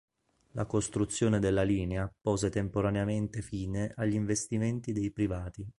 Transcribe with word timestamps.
La 0.53 0.65
costruzione 0.65 1.37
della 1.37 1.61
linea 1.61 2.11
pose 2.21 2.49
temporaneamente 2.49 3.43
fine 3.43 3.91
agli 3.95 4.15
investimenti 4.15 4.93
dei 4.93 5.11
privati. 5.11 5.63